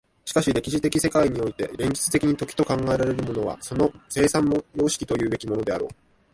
[0.25, 5.89] しかし歴史的世界において現実的に時と考えられるものはその生産様式というべきものであろう。